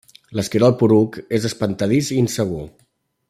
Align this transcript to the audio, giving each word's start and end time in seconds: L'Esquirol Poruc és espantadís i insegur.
L'Esquirol 0.37 0.73
Poruc 0.79 1.19
és 1.39 1.45
espantadís 1.51 2.11
i 2.17 2.21
insegur. 2.23 2.65